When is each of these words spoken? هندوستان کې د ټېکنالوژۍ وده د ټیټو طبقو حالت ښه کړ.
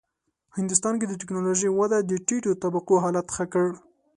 هندوستان 0.57 0.93
کې 0.99 1.05
د 1.07 1.13
ټېکنالوژۍ 1.19 1.69
وده 1.73 1.97
د 2.01 2.11
ټیټو 2.27 2.51
طبقو 2.63 2.95
حالت 3.03 3.27
ښه 3.35 3.45
کړ. 3.53 3.67